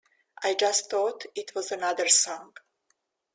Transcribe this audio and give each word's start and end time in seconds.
I 0.41 0.55
just 0.55 0.89
thought 0.89 1.27
it 1.35 1.53
was 1.53 1.71
another 1.71 2.07
song. 2.07 2.53